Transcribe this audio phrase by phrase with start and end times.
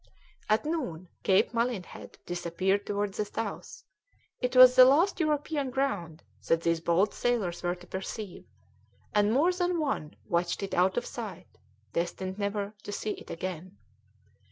[0.49, 3.83] At noon Cape Malinhead disappeared towards the south;
[4.39, 8.47] it was the last European ground that these bold sailors were to perceive,
[9.13, 11.59] and more than one watched it out of sight,
[11.93, 13.77] destined never to see it again.